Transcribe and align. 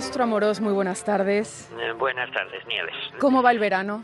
Maestro 0.00 0.24
Amorós, 0.24 0.62
muy 0.62 0.72
buenas 0.72 1.04
tardes. 1.04 1.70
Eh, 1.78 1.92
buenas 1.92 2.32
tardes, 2.32 2.66
Nieves. 2.66 2.94
¿Cómo 3.18 3.42
va 3.42 3.50
el 3.50 3.58
verano? 3.58 4.02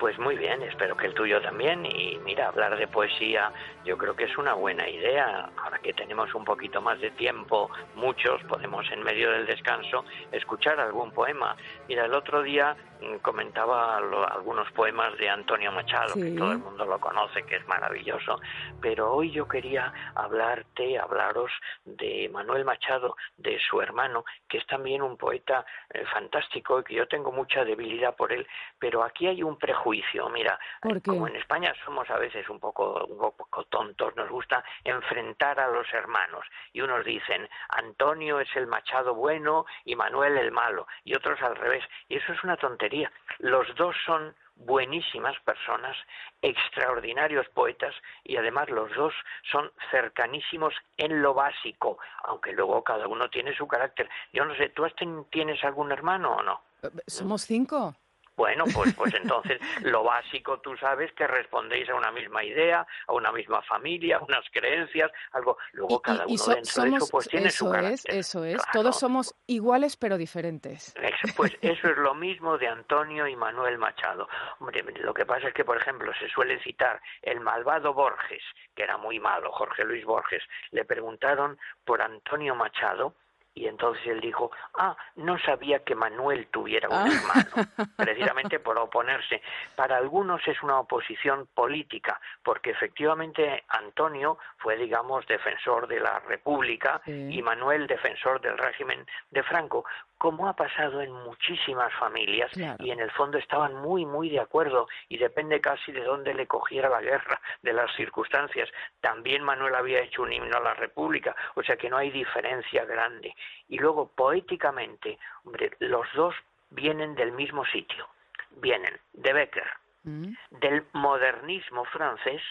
Pues 0.00 0.18
muy 0.18 0.38
bien, 0.38 0.62
espero 0.62 0.96
que 0.96 1.06
el 1.06 1.12
tuyo 1.12 1.38
también. 1.42 1.84
Y 1.84 2.18
mira, 2.24 2.48
hablar 2.48 2.78
de 2.78 2.88
poesía 2.88 3.52
yo 3.84 3.98
creo 3.98 4.16
que 4.16 4.24
es 4.24 4.38
una 4.38 4.54
buena 4.54 4.88
idea. 4.88 5.50
Ahora 5.62 5.73
que 5.84 5.92
tenemos 5.92 6.34
un 6.34 6.46
poquito 6.46 6.80
más 6.80 6.98
de 6.98 7.10
tiempo, 7.10 7.70
muchos 7.94 8.42
podemos 8.44 8.90
en 8.90 9.02
medio 9.02 9.30
del 9.30 9.44
descanso 9.44 10.06
escuchar 10.32 10.80
algún 10.80 11.12
poema. 11.12 11.54
Mira, 11.86 12.06
el 12.06 12.14
otro 12.14 12.42
día 12.42 12.74
mm, 13.02 13.16
comentaba 13.16 13.98
algunos 13.98 14.70
poemas 14.72 15.16
de 15.18 15.28
Antonio 15.28 15.70
Machado, 15.72 16.14
que 16.14 16.30
todo 16.30 16.52
el 16.52 16.58
mundo 16.58 16.86
lo 16.86 16.98
conoce, 16.98 17.42
que 17.42 17.56
es 17.56 17.68
maravilloso. 17.68 18.40
Pero 18.80 19.12
hoy 19.12 19.30
yo 19.30 19.46
quería 19.46 19.92
hablarte, 20.14 20.98
hablaros 20.98 21.52
de 21.84 22.30
Manuel 22.32 22.64
Machado, 22.64 23.14
de 23.36 23.58
su 23.68 23.82
hermano, 23.82 24.24
que 24.48 24.56
es 24.56 24.66
también 24.66 25.02
un 25.02 25.18
poeta 25.18 25.66
eh, 25.90 26.02
fantástico 26.14 26.80
y 26.80 26.84
que 26.84 26.94
yo 26.94 27.06
tengo 27.06 27.30
mucha 27.30 27.62
debilidad 27.62 28.16
por 28.16 28.32
él. 28.32 28.46
Pero 28.78 29.02
aquí 29.02 29.26
hay 29.26 29.42
un 29.42 29.58
prejuicio. 29.58 30.30
Mira, 30.30 30.58
como 31.04 31.28
en 31.28 31.36
España 31.36 31.74
somos 31.84 32.08
a 32.08 32.16
veces 32.16 32.48
un 32.48 32.58
poco, 32.58 33.04
un 33.04 33.18
poco 33.18 33.64
tontos, 33.64 34.16
nos 34.16 34.30
gusta 34.30 34.64
enfrentar 34.82 35.60
a 35.60 35.73
los 35.74 35.92
hermanos. 35.92 36.46
Y 36.72 36.80
unos 36.80 37.04
dicen, 37.04 37.48
Antonio 37.68 38.40
es 38.40 38.48
el 38.56 38.66
machado 38.66 39.14
bueno 39.14 39.66
y 39.84 39.96
Manuel 39.96 40.38
el 40.38 40.52
malo, 40.52 40.86
y 41.04 41.14
otros 41.14 41.40
al 41.42 41.56
revés. 41.56 41.84
Y 42.08 42.16
eso 42.16 42.32
es 42.32 42.42
una 42.44 42.56
tontería. 42.56 43.12
Los 43.38 43.74
dos 43.76 43.94
son 44.06 44.34
buenísimas 44.56 45.38
personas, 45.40 45.96
extraordinarios 46.40 47.48
poetas 47.48 47.94
y 48.22 48.36
además 48.36 48.70
los 48.70 48.94
dos 48.94 49.12
son 49.50 49.70
cercanísimos 49.90 50.74
en 50.96 51.22
lo 51.22 51.34
básico, 51.34 51.98
aunque 52.22 52.52
luego 52.52 52.82
cada 52.84 53.08
uno 53.08 53.28
tiene 53.28 53.54
su 53.56 53.66
carácter. 53.66 54.08
Yo 54.32 54.44
no 54.44 54.54
sé, 54.54 54.68
¿tú 54.68 54.84
tienes 55.30 55.62
algún 55.64 55.90
hermano 55.92 56.36
o 56.36 56.42
no? 56.42 56.62
Somos 57.06 57.42
cinco. 57.42 57.94
Bueno, 58.36 58.64
pues, 58.74 58.92
pues 58.94 59.14
entonces 59.14 59.60
lo 59.82 60.02
básico 60.02 60.58
tú 60.60 60.76
sabes 60.76 61.12
que 61.12 61.26
respondéis 61.26 61.88
a 61.88 61.94
una 61.94 62.10
misma 62.10 62.42
idea, 62.42 62.86
a 63.06 63.12
una 63.12 63.30
misma 63.30 63.62
familia, 63.62 64.16
a 64.16 64.24
unas 64.24 64.44
creencias, 64.50 65.10
algo. 65.32 65.56
Luego 65.72 66.00
cada 66.00 66.26
uno 66.26 66.44
dentro 66.46 66.82
de 66.82 66.96
eso 66.96 67.08
pues 67.10 67.28
tiene 67.28 67.50
su 67.50 67.70
carácter. 67.70 68.14
Es, 68.14 68.26
eso 68.26 68.44
es, 68.44 68.62
todos 68.72 68.98
somos 68.98 69.34
iguales 69.46 69.96
pero 69.96 70.16
diferentes. 70.18 70.94
pues 71.36 71.56
eso 71.60 71.88
es 71.88 71.96
lo 71.96 72.14
mismo 72.14 72.58
de 72.58 72.68
Antonio 72.68 73.26
y 73.26 73.36
Manuel 73.36 73.78
Machado. 73.78 74.28
Hombre, 74.58 74.82
lo 75.00 75.14
que 75.14 75.26
pasa 75.26 75.48
es 75.48 75.54
que, 75.54 75.64
por 75.64 75.76
ejemplo, 75.76 76.12
se 76.18 76.28
suele 76.28 76.60
citar 76.62 77.00
el 77.22 77.40
malvado 77.40 77.94
Borges, 77.94 78.42
que 78.74 78.82
era 78.82 78.96
muy 78.96 79.20
malo, 79.20 79.52
Jorge 79.52 79.84
Luis 79.84 80.04
Borges. 80.04 80.42
Le 80.70 80.84
preguntaron 80.84 81.58
por 81.84 82.02
Antonio 82.02 82.54
Machado 82.54 83.14
y 83.54 83.66
entonces 83.66 84.04
él 84.06 84.20
dijo, 84.20 84.50
ah, 84.74 84.96
no 85.16 85.38
sabía 85.38 85.78
que 85.84 85.94
Manuel 85.94 86.48
tuviera 86.48 86.88
un 86.88 86.94
ah. 86.94 87.06
hermano, 87.06 87.70
precisamente 87.96 88.58
por 88.58 88.78
oponerse. 88.78 89.40
Para 89.76 89.96
algunos 89.96 90.46
es 90.46 90.60
una 90.62 90.80
oposición 90.80 91.46
política, 91.54 92.20
porque 92.42 92.70
efectivamente 92.70 93.64
Antonio 93.68 94.38
fue, 94.58 94.76
digamos, 94.76 95.26
defensor 95.26 95.86
de 95.86 96.00
la 96.00 96.18
República 96.20 97.00
y 97.06 97.40
Manuel 97.42 97.86
defensor 97.86 98.40
del 98.40 98.58
régimen 98.58 99.06
de 99.30 99.42
Franco 99.44 99.84
como 100.18 100.48
ha 100.48 100.54
pasado 100.54 101.00
en 101.02 101.12
muchísimas 101.12 101.92
familias 101.94 102.50
y 102.78 102.90
en 102.90 103.00
el 103.00 103.10
fondo 103.10 103.38
estaban 103.38 103.74
muy 103.74 104.06
muy 104.06 104.30
de 104.30 104.40
acuerdo 104.40 104.86
y 105.08 105.18
depende 105.18 105.60
casi 105.60 105.92
de 105.92 106.02
dónde 106.02 106.34
le 106.34 106.46
cogiera 106.46 106.88
la 106.88 107.00
guerra, 107.00 107.40
de 107.62 107.72
las 107.72 107.94
circunstancias. 107.94 108.68
También 109.00 109.42
Manuel 109.42 109.74
había 109.74 110.00
hecho 110.00 110.22
un 110.22 110.32
himno 110.32 110.56
a 110.56 110.60
la 110.60 110.74
República, 110.74 111.34
o 111.54 111.62
sea 111.62 111.76
que 111.76 111.90
no 111.90 111.96
hay 111.96 112.10
diferencia 112.10 112.84
grande. 112.84 113.34
Y 113.68 113.78
luego 113.78 114.10
poéticamente, 114.14 115.18
hombre, 115.44 115.72
los 115.80 116.06
dos 116.14 116.34
vienen 116.70 117.14
del 117.14 117.32
mismo 117.32 117.64
sitio, 117.66 118.08
vienen 118.50 118.98
de 119.12 119.32
Becker, 119.32 119.70
mm. 120.04 120.32
del 120.50 120.84
modernismo 120.92 121.84
francés, 121.86 122.42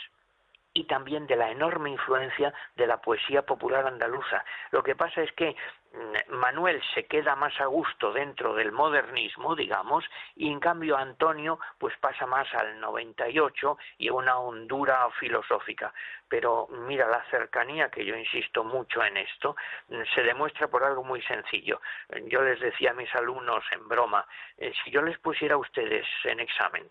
y 0.74 0.86
también 0.86 1.28
de 1.28 1.36
la 1.36 1.52
enorme 1.52 1.92
influencia 1.92 2.54
de 2.76 2.88
la 2.88 2.98
poesía 2.98 3.44
popular 3.44 3.86
andaluza. 3.86 4.44
Lo 4.72 4.82
que 4.82 4.96
pasa 4.96 5.22
es 5.22 5.32
que 5.34 5.56
mm, 5.94 6.36
Manuel 6.36 6.82
se 6.96 7.06
queda 7.06 7.36
más 7.36 7.60
a 7.62 7.66
gusto 7.66 8.12
dentro 8.12 8.56
del 8.56 8.72
modernismo, 8.72 9.56
digamos, 9.56 10.04
y 10.36 10.52
en 10.52 10.60
cambio 10.60 10.98
Antonio 10.98 11.60
pues 11.78 11.96
pasa 11.98 12.26
más 12.26 12.52
al 12.56 12.80
98 12.80 13.78
y 14.00 14.10
una 14.10 14.38
hondura 14.38 15.10
filosófica. 15.20 15.94
Pero 16.28 16.68
mira, 16.70 17.08
la 17.08 17.24
cercanía, 17.30 17.90
que 17.90 18.04
yo 18.04 18.16
insisto 18.16 18.64
mucho 18.64 19.04
en 19.04 19.18
esto, 19.18 19.56
mm, 19.90 20.02
se 20.16 20.24
demuestra 20.24 20.68
por 20.68 20.84
algo 20.84 21.04
muy 21.04 21.22
sencillo. 21.22 21.82
Yo 22.26 22.42
les 22.42 22.60
decía 22.60 22.92
a 22.92 22.96
mis 22.96 23.14
alumnos 23.16 23.64
en 23.72 23.88
broma, 23.88 24.26
eh, 24.58 24.74
si 24.84 24.90
yo 24.90 25.04
les 25.04 25.20
pusiera 25.20 25.56
a 25.56 25.60
ustedes 25.60 26.08
en 26.24 26.40
examen 26.40 26.90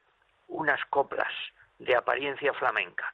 unas 0.49 0.85
coplas 0.87 1.33
de 1.79 1.97
apariencia 1.97 2.53
flamenca, 2.53 3.13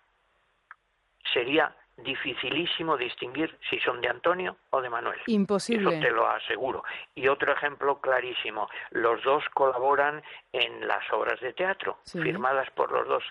sería 1.33 1.75
dificilísimo 1.99 2.97
distinguir 2.97 3.59
si 3.69 3.79
son 3.81 4.01
de 4.01 4.09
Antonio 4.09 4.57
o 4.71 4.81
de 4.81 4.89
Manuel. 4.89 5.19
Imposible. 5.27 5.97
Eso 5.97 6.01
te 6.01 6.13
lo 6.13 6.29
aseguro. 6.29 6.85
Y 7.15 7.29
otro 7.29 7.53
ejemplo 7.53 8.01
clarísimo, 8.01 8.69
los 8.91 9.23
dos 9.25 9.45
colaboran 9.53 10.23
en 10.53 10.87
las 10.87 11.03
obras 11.13 11.41
de 11.41 11.53
teatro, 11.53 11.99
firmadas 12.05 12.71
por 12.71 12.93
los 12.93 13.07
dos. 13.09 13.25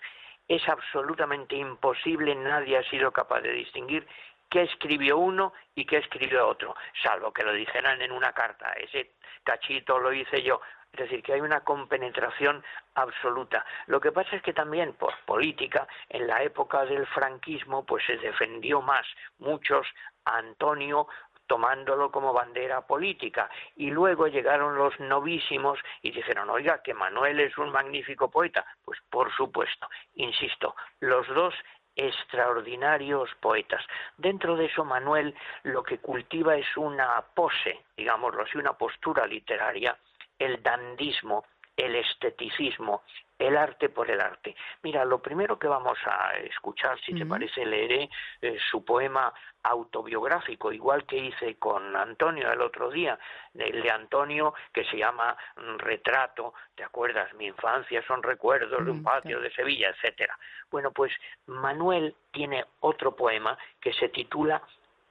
Es 0.47 0.67
absolutamente 0.67 1.55
imposible, 1.55 2.35
nadie 2.35 2.77
ha 2.77 2.83
sido 2.89 3.11
capaz 3.11 3.41
de 3.41 3.51
distinguir 3.53 4.07
qué 4.49 4.63
escribió 4.63 5.17
uno 5.17 5.53
y 5.75 5.85
qué 5.85 5.97
escribió 5.97 6.47
otro, 6.47 6.75
salvo 7.03 7.33
que 7.33 7.43
lo 7.43 7.53
dijeran 7.53 8.01
en 8.01 8.11
una 8.11 8.31
carta. 8.33 8.71
Ese 8.73 9.11
cachito 9.43 9.99
lo 9.99 10.13
hice 10.13 10.41
yo. 10.41 10.61
Es 10.93 10.99
decir, 10.99 11.21
que 11.21 11.33
hay 11.33 11.41
una 11.41 11.61
compenetración 11.61 12.63
absoluta. 12.95 13.65
Lo 13.85 13.99
que 13.99 14.11
pasa 14.11 14.35
es 14.35 14.41
que 14.41 14.53
también 14.53 14.93
por 14.93 15.13
política, 15.25 15.87
en 16.09 16.27
la 16.27 16.41
época 16.41 16.85
del 16.85 17.05
franquismo, 17.07 17.85
pues 17.85 18.05
se 18.05 18.17
defendió 18.17 18.81
más 18.81 19.05
muchos 19.37 19.87
a 20.25 20.37
Antonio 20.37 21.07
tomándolo 21.47 22.11
como 22.11 22.33
bandera 22.33 22.81
política. 22.81 23.49
Y 23.75 23.89
luego 23.89 24.27
llegaron 24.27 24.77
los 24.77 24.99
novísimos 24.99 25.79
y 26.01 26.11
dijeron, 26.11 26.49
oiga, 26.49 26.81
que 26.83 26.93
Manuel 26.93 27.39
es 27.39 27.57
un 27.57 27.71
magnífico 27.71 28.29
poeta. 28.29 28.65
Pues 28.83 28.99
por 29.09 29.33
supuesto, 29.33 29.87
insisto, 30.15 30.75
los 30.99 31.27
dos 31.27 31.53
extraordinarios 31.95 33.29
poetas. 33.39 33.83
Dentro 34.17 34.55
de 34.55 34.65
eso, 34.65 34.85
Manuel 34.85 35.33
lo 35.63 35.83
que 35.83 35.97
cultiva 35.99 36.55
es 36.55 36.77
una 36.77 37.23
pose, 37.33 37.85
digámoslo 37.95 38.43
así, 38.43 38.57
una 38.57 38.73
postura 38.73 39.25
literaria 39.25 39.97
el 40.39 40.61
dandismo, 40.61 41.45
el 41.75 41.95
esteticismo, 41.95 43.03
el 43.37 43.55
arte 43.55 43.89
por 43.89 44.09
el 44.09 44.19
arte. 44.19 44.55
Mira, 44.81 45.05
lo 45.05 45.21
primero 45.21 45.59
que 45.59 45.67
vamos 45.67 45.97
a 46.05 46.33
escuchar, 46.37 46.99
si 47.01 47.13
te 47.13 47.25
parece, 47.25 47.63
leeré 47.65 48.09
eh, 48.41 48.57
su 48.71 48.83
poema 48.83 49.31
autobiográfico, 49.61 50.71
igual 50.71 51.05
que 51.05 51.17
hice 51.17 51.55
con 51.57 51.95
Antonio 51.95 52.51
el 52.51 52.61
otro 52.61 52.89
día, 52.89 53.19
el 53.53 53.83
de 53.83 53.91
Antonio 53.91 54.55
que 54.73 54.85
se 54.85 54.97
llama 54.97 55.37
mm, 55.55 55.77
Retrato, 55.77 56.55
¿te 56.73 56.83
acuerdas? 56.83 57.31
Mi 57.35 57.45
infancia 57.45 58.01
son 58.07 58.23
recuerdos 58.23 58.83
de 58.83 58.91
un 58.91 59.03
patio 59.03 59.39
de 59.39 59.51
Sevilla, 59.51 59.89
etcétera. 59.89 60.37
Bueno, 60.71 60.91
pues 60.91 61.13
Manuel 61.45 62.15
tiene 62.31 62.65
otro 62.79 63.15
poema 63.15 63.55
que 63.79 63.93
se 63.93 64.09
titula 64.09 64.61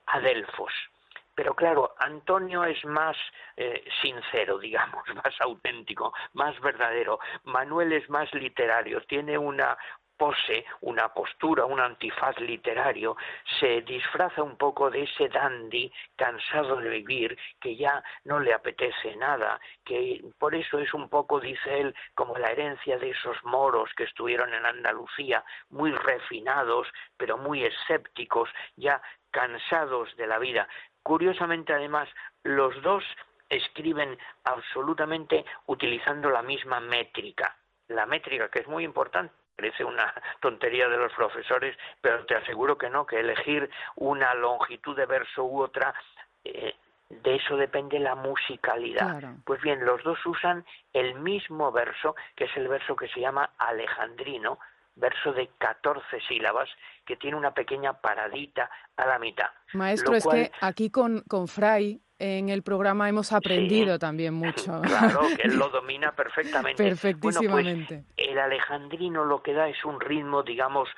Adelfos. 0.07 0.73
Pero 1.37 1.55
claro, 1.55 1.95
Antonio 1.99 2.65
es 2.65 2.83
más 2.87 3.17
eh, 3.57 3.85
sincero, 4.03 4.59
digamos, 4.67 5.05
más 5.15 5.41
auténtico, 5.41 6.13
más 6.33 6.59
verdadero. 6.61 7.21
Manuel 7.45 7.93
es 7.93 8.09
más 8.11 8.33
literario, 8.35 9.03
tiene 9.03 9.39
una 9.39 9.77
pose, 10.17 10.65
una 10.81 11.13
postura, 11.13 11.67
un 11.67 11.79
antifaz 11.79 12.39
literario, 12.41 13.19
se 13.61 13.83
disfraza 13.83 14.43
un 14.43 14.57
poco 14.57 14.91
de 14.91 15.03
ese 15.03 15.29
dandy 15.29 15.93
cansado 16.17 16.77
de 16.77 16.89
vivir, 16.89 17.39
que 17.61 17.77
ya 17.77 18.03
no 18.25 18.41
le 18.41 18.55
apetece 18.55 19.15
nada, 19.17 19.61
que 19.85 20.25
por 20.39 20.55
eso 20.55 20.79
es 20.79 20.95
un 20.95 21.11
poco, 21.11 21.39
dice 21.39 21.81
él, 21.81 21.95
como 22.15 22.39
la 22.39 22.51
herencia 22.51 22.97
de 22.97 23.11
esos 23.11 23.37
moros 23.45 23.91
que 23.95 24.05
estuvieron 24.05 24.55
en 24.55 24.65
Andalucía, 24.65 25.45
muy 25.69 25.93
refinados, 25.93 26.89
pero 27.19 27.37
muy 27.37 27.63
escépticos, 27.65 28.49
ya 28.77 29.03
cansados 29.31 30.17
de 30.17 30.27
la 30.27 30.39
vida. 30.39 30.67
Curiosamente, 31.07 31.73
además, 31.73 32.09
los 32.43 32.83
dos 32.83 33.05
escriben 33.49 34.19
absolutamente 34.43 35.45
utilizando 35.67 36.29
la 36.31 36.43
misma 36.43 36.81
métrica. 36.81 37.55
La 37.87 38.07
métrica, 38.07 38.49
que 38.49 38.59
es 38.59 38.67
muy 38.67 38.83
importante, 38.83 39.33
parece 39.55 39.85
una 39.85 40.13
tontería 40.41 40.89
de 40.89 40.97
los 40.97 41.13
profesores, 41.13 41.79
pero 42.01 42.27
te 42.27 42.35
aseguro 42.35 42.77
que 42.77 42.91
no, 42.91 43.07
que 43.07 43.21
elegir 43.21 43.71
una 43.95 44.35
longitud 44.35 44.97
de 44.97 45.07
verso 45.07 45.45
u 45.45 45.63
otra, 45.63 45.95
eh, 46.43 46.75
de 47.09 47.37
eso 47.37 47.57
depende 47.57 48.01
la 48.01 48.17
musicalidad. 48.17 49.23
Pues 49.45 49.61
bien, 49.61 49.87
los 49.87 50.03
dos 50.03 50.19
usan 50.27 50.65
el 50.93 51.15
mismo 51.21 51.71
verso, 51.71 52.17
que 52.35 52.47
es 52.47 52.57
el 52.57 52.67
verso 52.67 52.97
que 52.97 53.07
se 53.07 53.21
llama 53.21 53.51
alejandrino, 53.59 54.59
verso 54.97 55.33
de 55.33 55.49
14 55.59 56.21
sílabas 56.27 56.69
que 57.05 57.17
tiene 57.17 57.37
una 57.37 57.53
pequeña 57.53 57.93
paradita 58.01 58.71
a 58.97 59.07
la 59.07 59.19
mitad. 59.19 59.51
Maestro, 59.75 60.17
es 60.17 60.27
que 60.27 60.51
aquí 60.61 60.91
con, 60.91 61.23
con 61.29 61.47
Fray 61.47 62.01
en 62.19 62.49
el 62.49 62.63
programa 62.63 63.09
hemos 63.09 63.33
aprendido 63.33 63.99
también 63.99 64.35
mucho. 64.35 64.81
Claro, 64.87 65.21
que 65.37 65.43
él 65.43 65.57
lo 65.57 65.69
domina 65.71 66.13
perfectamente. 66.13 66.83
Perfectísimamente. 66.83 67.95
Bueno, 67.95 68.07
pues, 68.17 68.29
el 68.29 68.39
alejandrino 68.39 69.25
lo 69.25 69.43
que 69.43 69.53
da 69.53 69.69
es 69.69 69.85
un 69.85 70.01
ritmo, 70.01 70.43
digamos, 70.43 70.89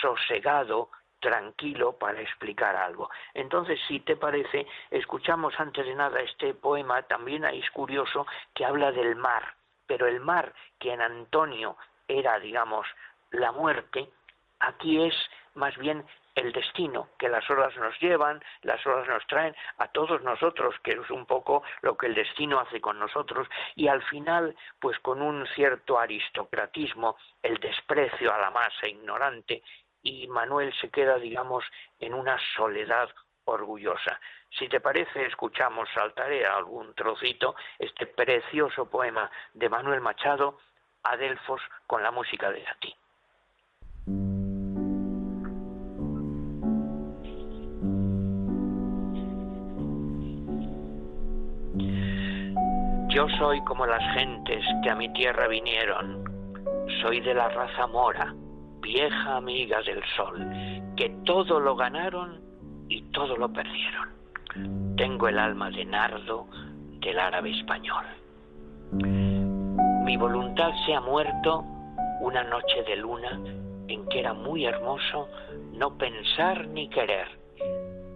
sosegado, 0.00 0.90
tranquilo 1.20 1.92
para 1.92 2.20
explicar 2.20 2.76
algo. 2.76 3.10
Entonces, 3.34 3.78
si 3.88 4.00
te 4.00 4.16
parece, 4.16 4.66
escuchamos 4.90 5.54
antes 5.58 5.86
de 5.86 5.94
nada 5.94 6.20
este 6.20 6.54
poema, 6.54 7.02
también 7.02 7.44
es 7.44 7.70
curioso, 7.70 8.26
que 8.54 8.64
habla 8.64 8.90
del 8.90 9.16
mar, 9.16 9.54
pero 9.86 10.06
el 10.06 10.20
mar 10.20 10.52
que 10.78 10.92
en 10.92 11.02
Antonio 11.02 11.76
era, 12.08 12.38
digamos, 12.40 12.86
la 13.30 13.52
muerte, 13.52 14.08
aquí 14.58 15.02
es 15.02 15.14
más 15.54 15.76
bien 15.76 16.04
el 16.34 16.52
destino, 16.52 17.08
que 17.18 17.28
las 17.28 17.48
olas 17.50 17.76
nos 17.76 17.98
llevan, 18.00 18.42
las 18.62 18.84
olas 18.86 19.06
nos 19.08 19.26
traen 19.26 19.54
a 19.78 19.88
todos 19.88 20.22
nosotros, 20.22 20.74
que 20.82 20.92
es 20.92 21.10
un 21.10 21.26
poco 21.26 21.62
lo 21.82 21.96
que 21.96 22.06
el 22.06 22.14
destino 22.14 22.60
hace 22.60 22.80
con 22.80 22.98
nosotros, 22.98 23.48
y 23.74 23.88
al 23.88 24.02
final, 24.04 24.56
pues 24.78 24.98
con 25.00 25.20
un 25.22 25.46
cierto 25.48 25.98
aristocratismo, 25.98 27.16
el 27.42 27.58
desprecio 27.58 28.32
a 28.32 28.38
la 28.38 28.50
masa 28.50 28.86
ignorante, 28.86 29.62
y 30.02 30.28
Manuel 30.28 30.72
se 30.80 30.88
queda, 30.90 31.16
digamos, 31.18 31.64
en 31.98 32.14
una 32.14 32.38
soledad 32.56 33.10
orgullosa. 33.44 34.18
Si 34.50 34.68
te 34.68 34.80
parece, 34.80 35.26
escuchamos, 35.26 35.88
saltaré 35.92 36.46
algún 36.46 36.94
trocito, 36.94 37.54
este 37.78 38.06
precioso 38.06 38.88
poema 38.88 39.30
de 39.52 39.68
Manuel 39.68 40.00
Machado, 40.00 40.58
Adelfos, 41.02 41.60
con 41.86 42.02
la 42.02 42.10
música 42.10 42.50
de 42.50 42.62
Lati. 42.62 42.99
Yo 53.20 53.28
soy 53.36 53.60
como 53.64 53.84
las 53.84 54.02
gentes 54.14 54.64
que 54.82 54.88
a 54.88 54.94
mi 54.94 55.06
tierra 55.12 55.46
vinieron, 55.46 56.24
soy 57.02 57.20
de 57.20 57.34
la 57.34 57.50
raza 57.50 57.86
mora, 57.86 58.34
vieja 58.80 59.36
amiga 59.36 59.82
del 59.82 60.02
sol, 60.16 60.42
que 60.96 61.10
todo 61.26 61.60
lo 61.60 61.76
ganaron 61.76 62.40
y 62.88 63.02
todo 63.12 63.36
lo 63.36 63.52
perdieron. 63.52 64.08
Tengo 64.96 65.28
el 65.28 65.38
alma 65.38 65.70
de 65.70 65.84
nardo 65.84 66.46
del 67.02 67.18
árabe 67.18 67.50
español. 67.50 68.06
Mi 68.92 70.16
voluntad 70.16 70.70
se 70.86 70.94
ha 70.94 71.00
muerto 71.02 71.62
una 72.22 72.42
noche 72.44 72.82
de 72.86 72.96
luna 72.96 73.38
en 73.88 74.08
que 74.08 74.20
era 74.20 74.32
muy 74.32 74.64
hermoso 74.64 75.28
no 75.74 75.94
pensar 75.98 76.66
ni 76.68 76.88
querer. 76.88 77.28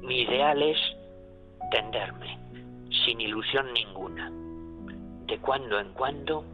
Mi 0.00 0.22
ideal 0.22 0.62
es 0.62 0.78
tenderme, 1.70 2.38
sin 3.04 3.20
ilusión 3.20 3.70
ninguna. 3.74 4.44
De 5.26 5.38
cuando 5.38 5.78
en 5.80 5.92
cuando, 5.94 6.44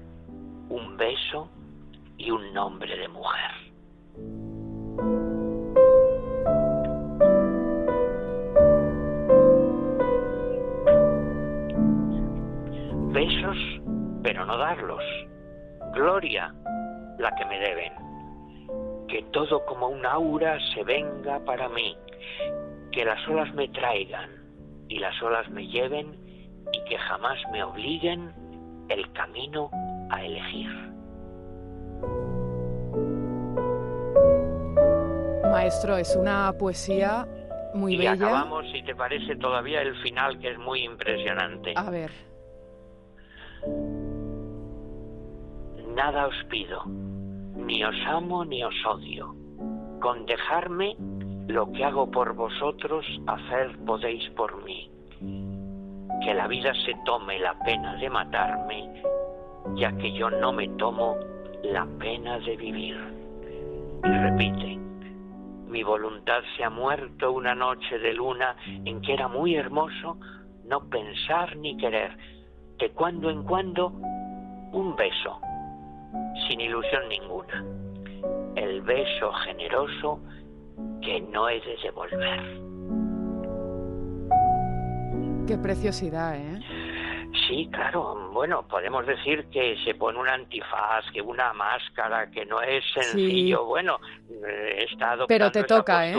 un 0.68 0.96
beso 0.96 1.48
y 2.16 2.30
un 2.30 2.52
nombre 2.54 2.96
de 2.96 3.08
mujer. 3.08 3.50
Besos, 13.12 13.56
pero 14.22 14.46
no 14.46 14.56
darlos. 14.56 15.02
Gloria, 15.94 16.54
la 17.18 17.34
que 17.34 17.44
me 17.46 17.58
deben. 17.58 17.92
Que 19.08 19.22
todo 19.32 19.64
como 19.66 19.88
un 19.88 20.06
aura 20.06 20.58
se 20.74 20.84
venga 20.84 21.44
para 21.44 21.68
mí. 21.68 21.96
Que 22.92 23.04
las 23.04 23.26
olas 23.28 23.52
me 23.54 23.68
traigan 23.68 24.30
y 24.88 24.98
las 24.98 25.20
olas 25.22 25.48
me 25.50 25.66
lleven 25.66 26.14
y 26.72 26.84
que 26.84 26.96
jamás 26.98 27.38
me 27.52 27.64
obliguen 27.64 28.32
el 28.90 29.10
camino 29.12 29.70
a 30.10 30.22
elegir. 30.22 30.68
Maestro, 35.50 35.96
es 35.96 36.14
una 36.16 36.52
poesía 36.58 37.26
muy 37.74 37.96
bella. 37.96 38.14
Y 38.14 38.16
acabamos, 38.16 38.66
si 38.72 38.82
te 38.82 38.94
parece, 38.94 39.36
todavía 39.36 39.82
el 39.82 39.96
final, 40.02 40.38
que 40.38 40.50
es 40.50 40.58
muy 40.58 40.84
impresionante. 40.84 41.74
A 41.76 41.90
ver. 41.90 42.10
Nada 45.94 46.26
os 46.26 46.44
pido, 46.48 46.84
ni 46.86 47.84
os 47.84 47.96
amo 48.06 48.44
ni 48.44 48.62
os 48.64 48.74
odio. 48.86 49.34
Con 50.00 50.24
dejarme 50.24 50.96
lo 51.48 51.70
que 51.72 51.84
hago 51.84 52.10
por 52.10 52.34
vosotros, 52.34 53.04
hacer 53.26 53.76
podéis 53.84 54.28
por 54.30 54.62
mí. 54.64 54.89
Que 56.24 56.34
la 56.34 56.46
vida 56.46 56.72
se 56.84 56.94
tome 57.04 57.38
la 57.38 57.54
pena 57.60 57.96
de 57.96 58.10
matarme, 58.10 59.02
ya 59.74 59.92
que 59.96 60.12
yo 60.12 60.30
no 60.30 60.52
me 60.52 60.68
tomo 60.70 61.16
la 61.62 61.86
pena 61.98 62.38
de 62.38 62.56
vivir. 62.56 62.96
Y 64.04 64.08
repite, 64.08 64.78
mi 65.68 65.82
voluntad 65.82 66.42
se 66.56 66.64
ha 66.64 66.70
muerto 66.70 67.32
una 67.32 67.54
noche 67.54 67.98
de 67.98 68.12
luna 68.12 68.56
en 68.66 69.00
que 69.00 69.14
era 69.14 69.28
muy 69.28 69.54
hermoso 69.54 70.18
no 70.64 70.88
pensar 70.88 71.56
ni 71.56 71.76
querer, 71.76 72.16
de 72.78 72.90
cuando 72.90 73.30
en 73.30 73.42
cuando 73.44 73.88
un 74.72 74.94
beso, 74.96 75.40
sin 76.48 76.60
ilusión 76.60 77.08
ninguna, 77.08 77.64
el 78.56 78.82
beso 78.82 79.32
generoso 79.44 80.20
que 81.02 81.20
no 81.20 81.48
he 81.48 81.60
de 81.60 81.76
devolver. 81.82 82.69
Qué 85.46 85.58
preciosidad, 85.58 86.36
¿eh? 86.36 86.60
Sí, 87.48 87.68
claro. 87.72 88.30
Bueno, 88.32 88.62
podemos 88.68 89.06
decir 89.06 89.46
que 89.52 89.76
se 89.84 89.94
pone 89.94 90.18
un 90.18 90.28
antifaz, 90.28 91.04
que 91.12 91.20
una 91.20 91.52
máscara, 91.52 92.30
que 92.30 92.46
no 92.46 92.60
es 92.62 92.84
sencillo. 92.92 93.64
Bueno, 93.64 93.98
he 94.46 94.84
estado 94.84 95.26
pero 95.26 95.50
te 95.50 95.64
toca, 95.64 96.08
¿eh? 96.08 96.14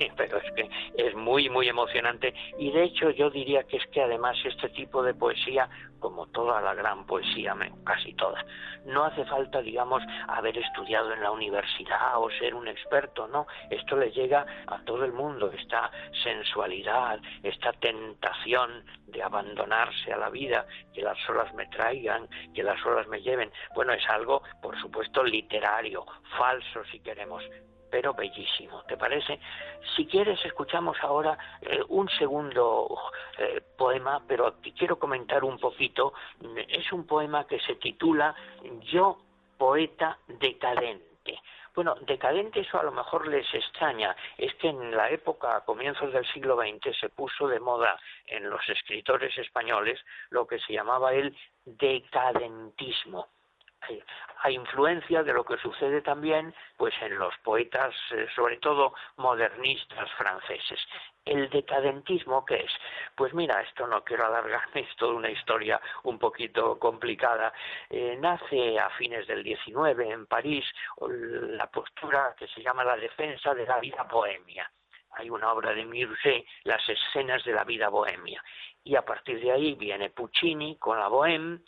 pero 0.16 0.38
es 0.38 0.52
que 0.52 0.70
es 0.96 1.14
muy, 1.14 1.48
muy 1.48 1.68
emocionante. 1.68 2.34
Y 2.58 2.70
de 2.70 2.84
hecho 2.84 3.10
yo 3.10 3.30
diría 3.30 3.64
que 3.64 3.76
es 3.76 3.86
que 3.88 4.02
además 4.02 4.36
este 4.44 4.68
tipo 4.70 5.02
de 5.02 5.14
poesía, 5.14 5.68
como 5.98 6.26
toda 6.28 6.60
la 6.60 6.74
gran 6.74 7.04
poesía, 7.06 7.54
casi 7.84 8.14
toda, 8.14 8.44
no 8.86 9.04
hace 9.04 9.24
falta, 9.26 9.60
digamos, 9.60 10.02
haber 10.28 10.56
estudiado 10.56 11.12
en 11.12 11.22
la 11.22 11.30
universidad 11.30 12.18
o 12.18 12.30
ser 12.30 12.54
un 12.54 12.68
experto, 12.68 13.28
no. 13.28 13.46
Esto 13.68 13.96
le 13.96 14.10
llega 14.10 14.46
a 14.66 14.78
todo 14.84 15.04
el 15.04 15.12
mundo, 15.12 15.50
esta 15.52 15.90
sensualidad, 16.22 17.20
esta 17.42 17.72
tentación 17.72 18.84
de 19.06 19.22
abandonarse 19.22 20.12
a 20.12 20.16
la 20.16 20.30
vida, 20.30 20.66
que 20.94 21.02
las 21.02 21.18
olas 21.28 21.52
me 21.54 21.66
traigan, 21.66 22.28
que 22.54 22.62
las 22.62 22.84
olas 22.86 23.06
me 23.08 23.20
lleven. 23.20 23.50
Bueno, 23.74 23.92
es 23.92 24.08
algo, 24.08 24.42
por 24.62 24.80
supuesto, 24.80 25.22
literario, 25.22 26.06
falso 26.38 26.82
si 26.90 27.00
queremos, 27.00 27.44
pero 27.90 28.14
bellísimo, 28.14 28.82
¿te 28.84 28.96
parece? 28.96 29.40
Si 29.96 30.06
quieres, 30.06 30.42
escuchamos 30.44 30.96
ahora 31.02 31.36
eh, 31.60 31.80
un 31.88 32.08
segundo 32.08 32.88
eh, 33.38 33.60
poema, 33.76 34.22
pero 34.26 34.54
quiero 34.76 34.98
comentar 34.98 35.44
un 35.44 35.58
poquito. 35.58 36.14
Es 36.68 36.92
un 36.92 37.06
poema 37.06 37.46
que 37.46 37.60
se 37.60 37.74
titula 37.76 38.34
Yo, 38.92 39.18
poeta 39.58 40.18
decadente. 40.26 41.40
Bueno, 41.74 41.94
decadente 42.00 42.60
eso 42.60 42.80
a 42.80 42.82
lo 42.82 42.92
mejor 42.92 43.28
les 43.28 43.46
extraña. 43.54 44.14
Es 44.36 44.54
que 44.56 44.68
en 44.68 44.96
la 44.96 45.10
época, 45.10 45.56
a 45.56 45.64
comienzos 45.64 46.12
del 46.12 46.26
siglo 46.32 46.56
XX, 46.56 46.96
se 46.98 47.08
puso 47.08 47.46
de 47.46 47.60
moda 47.60 47.98
en 48.26 48.48
los 48.50 48.66
escritores 48.68 49.36
españoles 49.38 50.00
lo 50.30 50.46
que 50.46 50.58
se 50.58 50.72
llamaba 50.72 51.12
el 51.12 51.36
decadentismo 51.64 53.28
a 54.42 54.50
influencia 54.50 55.22
de 55.22 55.32
lo 55.32 55.44
que 55.44 55.56
sucede 55.58 56.00
también 56.02 56.54
pues 56.76 56.94
en 57.02 57.18
los 57.18 57.36
poetas 57.38 57.94
eh, 58.12 58.26
sobre 58.34 58.56
todo 58.58 58.94
modernistas 59.16 60.10
franceses. 60.12 60.78
El 61.24 61.50
decadentismo 61.50 62.44
qué 62.44 62.56
es 62.56 62.72
pues 63.14 63.34
mira 63.34 63.60
esto 63.62 63.86
no 63.86 64.02
quiero 64.02 64.26
alargarme 64.26 64.80
es 64.80 64.96
toda 64.96 65.14
una 65.14 65.30
historia 65.30 65.80
un 66.04 66.18
poquito 66.18 66.78
complicada. 66.78 67.52
Eh, 67.88 68.16
nace 68.18 68.78
a 68.78 68.90
fines 68.90 69.26
del 69.26 69.42
XIX 69.42 69.98
en 70.00 70.26
París 70.26 70.64
la 71.00 71.66
postura 71.66 72.34
que 72.38 72.48
se 72.48 72.62
llama 72.62 72.84
la 72.84 72.96
defensa 72.96 73.54
de 73.54 73.66
la 73.66 73.78
vida 73.78 74.02
bohemia. 74.04 74.70
Hay 75.12 75.28
una 75.28 75.52
obra 75.52 75.74
de 75.74 75.84
Musset, 75.84 76.44
Las 76.64 76.88
escenas 76.88 77.44
de 77.44 77.52
la 77.52 77.64
vida 77.64 77.88
bohemia. 77.88 78.42
Y 78.84 78.94
a 78.96 79.04
partir 79.04 79.40
de 79.40 79.50
ahí 79.50 79.74
viene 79.74 80.10
Puccini 80.10 80.76
con 80.78 80.98
la 80.98 81.08
Bohème, 81.08 81.60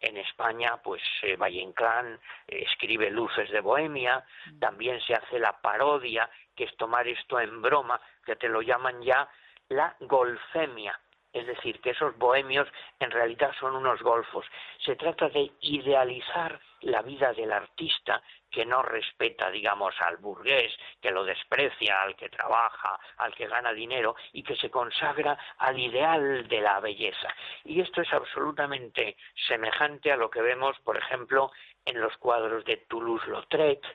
en 0.00 0.16
España, 0.16 0.78
pues 0.82 1.02
eh, 1.22 1.36
Valle 1.36 1.60
Inclán 1.60 2.18
eh, 2.48 2.64
escribe 2.66 3.10
Luces 3.10 3.50
de 3.50 3.60
Bohemia, 3.60 4.24
también 4.58 5.00
se 5.02 5.14
hace 5.14 5.38
la 5.38 5.60
parodia, 5.60 6.28
que 6.54 6.64
es 6.64 6.76
tomar 6.76 7.06
esto 7.06 7.38
en 7.40 7.60
broma, 7.62 8.00
que 8.24 8.36
te 8.36 8.48
lo 8.48 8.62
llaman 8.62 9.02
ya 9.02 9.28
la 9.68 9.94
golfemia. 10.00 10.98
Es 11.32 11.46
decir, 11.46 11.80
que 11.80 11.90
esos 11.90 12.16
bohemios 12.18 12.68
en 12.98 13.10
realidad 13.10 13.52
son 13.58 13.76
unos 13.76 14.02
golfos. 14.02 14.46
Se 14.84 14.96
trata 14.96 15.28
de 15.28 15.50
idealizar 15.60 16.60
la 16.82 17.02
vida 17.02 17.32
del 17.32 17.52
artista 17.52 18.22
que 18.50 18.66
no 18.66 18.82
respeta, 18.82 19.50
digamos, 19.50 19.94
al 20.00 20.16
burgués, 20.16 20.72
que 21.00 21.10
lo 21.10 21.24
desprecia, 21.24 22.02
al 22.02 22.16
que 22.16 22.28
trabaja, 22.28 22.98
al 23.18 23.34
que 23.34 23.46
gana 23.46 23.72
dinero 23.72 24.16
y 24.32 24.42
que 24.42 24.56
se 24.56 24.70
consagra 24.70 25.38
al 25.58 25.78
ideal 25.78 26.48
de 26.48 26.60
la 26.60 26.80
belleza. 26.80 27.28
Y 27.64 27.80
esto 27.80 28.02
es 28.02 28.12
absolutamente 28.12 29.16
semejante 29.46 30.10
a 30.10 30.16
lo 30.16 30.30
que 30.30 30.42
vemos, 30.42 30.78
por 30.80 30.96
ejemplo, 30.96 31.52
en 31.84 32.00
los 32.00 32.16
cuadros 32.16 32.64
de 32.64 32.78
Toulouse-Lautrec, 32.88 33.86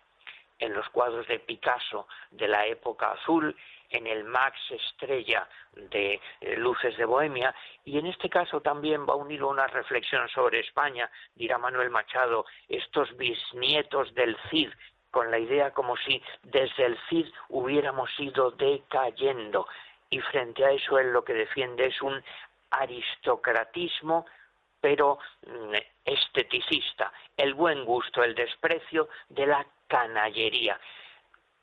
en 0.59 0.73
los 0.73 0.87
cuadros 0.89 1.27
de 1.27 1.39
Picasso 1.39 2.07
de 2.31 2.47
la 2.47 2.65
época 2.65 3.11
azul, 3.11 3.55
en 3.89 4.07
el 4.07 4.23
Max 4.23 4.57
Estrella 4.69 5.47
de 5.73 6.19
eh, 6.41 6.57
Luces 6.57 6.97
de 6.97 7.05
Bohemia, 7.05 7.53
y 7.83 7.97
en 7.97 8.07
este 8.07 8.29
caso 8.29 8.61
también 8.61 9.05
va 9.05 9.15
unido 9.15 9.47
una 9.47 9.67
reflexión 9.67 10.27
sobre 10.29 10.59
España, 10.59 11.09
dirá 11.35 11.57
Manuel 11.57 11.89
Machado, 11.89 12.45
estos 12.67 13.15
bisnietos 13.17 14.13
del 14.15 14.37
Cid, 14.49 14.69
con 15.11 15.31
la 15.31 15.39
idea 15.39 15.71
como 15.71 15.95
si 15.97 16.21
desde 16.43 16.85
el 16.85 16.97
Cid 17.09 17.27
hubiéramos 17.49 18.09
ido 18.19 18.51
decayendo, 18.51 19.67
y 20.09 20.19
frente 20.19 20.65
a 20.65 20.71
eso 20.71 20.99
él 20.99 21.11
lo 21.11 21.23
que 21.23 21.33
defiende 21.33 21.87
es 21.87 22.01
un 22.01 22.23
aristocratismo 22.71 24.25
pero 24.85 25.17
mm, 25.47 25.73
esteticista, 26.05 27.11
el 27.35 27.55
buen 27.55 27.85
gusto, 27.85 28.23
el 28.23 28.35
desprecio 28.35 29.09
de 29.29 29.47
la 29.47 29.65
canallería 29.87 30.79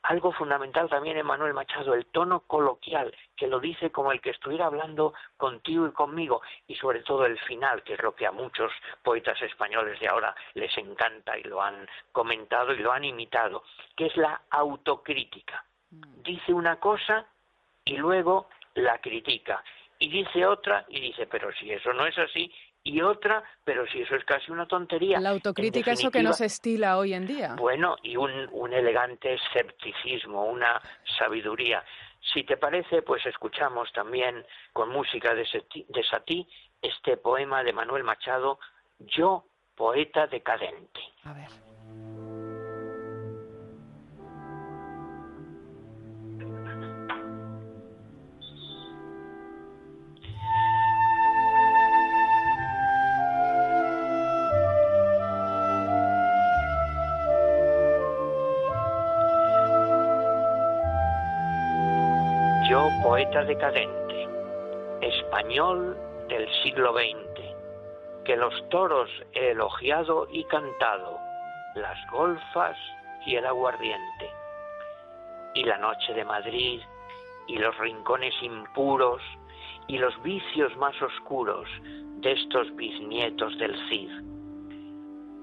algo 0.02 0.32
fundamental 0.32 0.88
también 0.88 1.16
en 1.16 1.26
Manuel 1.26 1.54
Machado, 1.54 1.94
el 1.94 2.06
tono 2.06 2.40
coloquial, 2.40 3.14
que 3.36 3.46
lo 3.46 3.60
dice 3.60 3.90
como 3.90 4.12
el 4.12 4.20
que 4.20 4.30
estuviera 4.30 4.66
hablando 4.66 5.14
contigo 5.36 5.86
y 5.86 5.92
conmigo, 5.92 6.42
y 6.66 6.74
sobre 6.74 7.02
todo 7.02 7.24
el 7.24 7.38
final, 7.40 7.82
que 7.82 7.94
es 7.94 8.02
lo 8.02 8.14
que 8.14 8.26
a 8.26 8.32
muchos 8.32 8.72
poetas 9.02 9.40
españoles 9.42 10.00
de 10.00 10.08
ahora 10.08 10.34
les 10.54 10.76
encanta 10.76 11.38
y 11.38 11.44
lo 11.44 11.62
han 11.62 11.88
comentado 12.10 12.72
y 12.72 12.78
lo 12.78 12.92
han 12.92 13.04
imitado, 13.04 13.64
que 13.96 14.06
es 14.06 14.16
la 14.16 14.42
autocrítica. 14.50 15.64
Mm. 15.90 16.22
Dice 16.22 16.52
una 16.52 16.80
cosa 16.80 17.26
y 17.84 17.96
luego 17.96 18.48
la 18.74 18.98
critica. 18.98 19.62
Y 19.98 20.08
dice 20.08 20.44
otra 20.44 20.84
y 20.88 21.00
dice, 21.00 21.26
pero 21.26 21.52
si 21.52 21.70
eso 21.70 21.92
no 21.92 22.06
es 22.06 22.18
así, 22.18 22.52
y 22.84 23.00
otra, 23.00 23.42
pero 23.64 23.86
si 23.86 24.00
eso 24.02 24.16
es 24.16 24.24
casi 24.24 24.50
una 24.50 24.66
tontería. 24.66 25.20
La 25.20 25.30
autocrítica, 25.30 25.92
eso 25.92 26.10
que 26.10 26.22
nos 26.22 26.40
estila 26.40 26.98
hoy 26.98 27.14
en 27.14 27.26
día. 27.26 27.54
Bueno, 27.56 27.96
y 28.02 28.16
un, 28.16 28.48
un 28.52 28.72
elegante 28.72 29.34
escepticismo, 29.34 30.44
una 30.44 30.80
sabiduría. 31.18 31.84
Si 32.32 32.44
te 32.44 32.56
parece, 32.56 33.02
pues 33.02 33.24
escuchamos 33.26 33.92
también 33.92 34.44
con 34.72 34.90
música 34.90 35.34
de, 35.34 35.46
de 35.88 36.04
Satí 36.04 36.46
este 36.80 37.16
poema 37.16 37.62
de 37.62 37.72
Manuel 37.72 38.04
Machado, 38.04 38.58
Yo, 38.98 39.44
poeta 39.76 40.26
decadente. 40.26 41.00
A 41.24 41.32
ver. 41.32 41.71
Decadente, 63.40 64.28
español 65.00 65.96
del 66.28 66.46
siglo 66.62 66.92
XX, 66.92 68.24
que 68.24 68.36
los 68.36 68.68
toros 68.68 69.08
he 69.32 69.52
elogiado 69.52 70.28
y 70.30 70.44
cantado, 70.44 71.18
las 71.74 71.98
golfas 72.10 72.76
y 73.24 73.36
el 73.36 73.46
aguardiente, 73.46 74.30
y 75.54 75.64
la 75.64 75.78
noche 75.78 76.12
de 76.12 76.24
Madrid, 76.24 76.82
y 77.48 77.56
los 77.56 77.76
rincones 77.78 78.34
impuros, 78.42 79.22
y 79.88 79.96
los 79.98 80.22
vicios 80.22 80.76
más 80.76 80.94
oscuros 81.00 81.66
de 82.20 82.32
estos 82.32 82.74
bisnietos 82.76 83.58
del 83.58 83.74
Cid. 83.88 84.10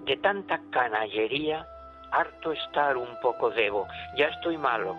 De 0.05 0.15
tanta 0.17 0.61
canallería, 0.69 1.65
harto 2.11 2.51
estar 2.51 2.95
un 2.97 3.19
poco 3.21 3.49
debo, 3.49 3.87
ya 4.15 4.27
estoy 4.27 4.57
malo, 4.57 4.95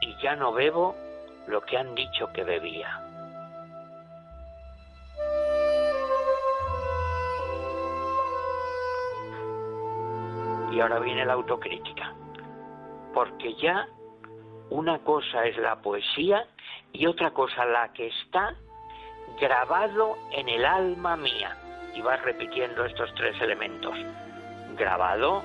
y 0.00 0.16
ya 0.22 0.36
no 0.36 0.52
bebo 0.52 0.94
lo 1.46 1.60
que 1.62 1.76
han 1.76 1.94
dicho 1.94 2.32
que 2.32 2.44
bebía. 2.44 3.00
Y 10.72 10.80
ahora 10.80 10.98
viene 10.98 11.24
la 11.24 11.34
autocrítica, 11.34 12.12
porque 13.14 13.54
ya 13.54 13.86
una 14.70 14.98
cosa 14.98 15.44
es 15.46 15.56
la 15.56 15.76
poesía 15.76 16.46
y 16.92 17.06
otra 17.06 17.30
cosa 17.30 17.64
la 17.64 17.92
que 17.92 18.08
está 18.08 18.54
grabado 19.40 20.16
en 20.32 20.48
el 20.48 20.64
alma 20.64 21.16
mía. 21.16 21.56
Y 21.94 22.02
vas 22.02 22.20
repitiendo 22.22 22.84
estos 22.84 23.14
tres 23.14 23.40
elementos. 23.40 23.96
Grabado, 24.76 25.42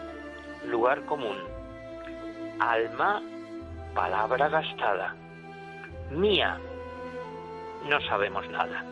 lugar 0.65 1.05
común. 1.05 1.37
Alma, 2.59 3.21
palabra 3.93 4.49
gastada 4.49 5.15
mía, 6.11 6.59
no 7.87 7.99
sabemos 8.01 8.47
nada. 8.49 8.85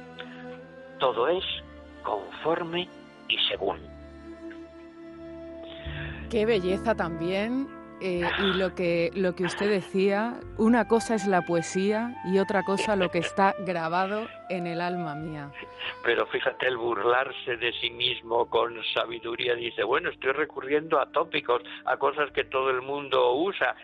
Todo 0.99 1.27
es 1.27 1.43
conforme 2.03 2.87
y 3.27 3.37
según. 3.49 3.79
Qué 6.29 6.45
belleza 6.45 6.95
también. 6.95 7.67
Eh, 8.01 8.21
y 8.39 8.57
lo 8.57 8.73
que, 8.75 9.11
lo 9.13 9.35
que 9.35 9.43
usted 9.43 9.69
decía, 9.69 10.39
una 10.57 10.87
cosa 10.87 11.15
es 11.15 11.27
la 11.27 11.41
poesía 11.41 12.15
y 12.23 12.39
otra 12.39 12.63
cosa 12.63 12.95
lo 12.95 13.09
que 13.09 13.17
está 13.17 13.53
grabado 13.65 14.25
en 14.47 14.67
el 14.67 14.79
alma 14.79 15.15
mía. 15.15 15.51
Pero 16.03 16.25
fíjate, 16.27 16.67
el 16.67 16.77
burlarse 16.77 17.57
de 17.57 17.73
sí 17.73 17.89
mismo 17.89 18.49
con 18.49 18.81
sabiduría 18.93 19.53
dice, 19.55 19.83
bueno, 19.83 20.09
estoy 20.09 20.31
recurriendo 20.31 20.97
a 20.97 21.07
tópicos, 21.07 21.61
a 21.83 21.97
cosas 21.97 22.31
que 22.31 22.45
todo 22.45 22.69
el 22.69 22.81
mundo 22.81 23.33
usa. 23.33 23.75